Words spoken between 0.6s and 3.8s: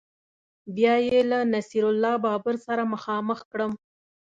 بیا یې له نصیر الله بابر سره مخامخ کړم